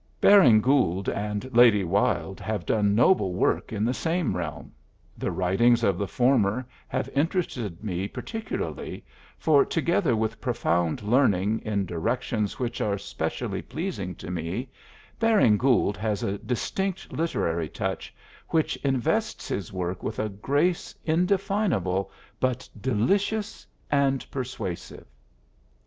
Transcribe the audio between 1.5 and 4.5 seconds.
Lady Wilde have done noble work in the same